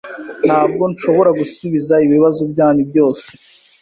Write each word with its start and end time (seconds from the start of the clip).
Ntabwo 0.47 0.83
nshobora 0.91 1.29
gusubiza 1.39 1.93
ibibazo 2.05 2.41
byanyu 2.51 2.83
byose. 2.91 3.25